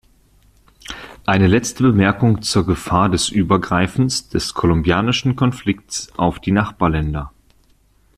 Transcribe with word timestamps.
Eine 1.27 1.45
letzte 1.45 1.83
Bemerkung 1.83 2.41
zur 2.41 2.65
Gefahr 2.65 3.07
des 3.09 3.29
Übergreifens 3.29 4.29
des 4.29 4.55
kolumbianischen 4.55 5.35
Konflikts 5.35 6.11
auf 6.17 6.39
die 6.39 6.51
Nachbarländer. 6.51 7.31